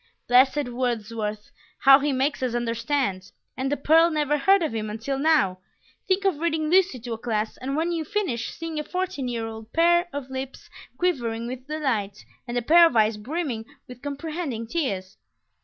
[0.27, 1.51] Blessed Wordsworth!
[1.81, 3.31] How he makes us understand!
[3.55, 5.59] And the pearl never heard of him until now!
[6.07, 9.45] Think of reading Lucy to a class, and when you finish, seeing a fourteen year
[9.45, 14.65] old pair of lips quivering with delight, and a pair of eyes brimming with comprehending
[14.65, 15.17] tears!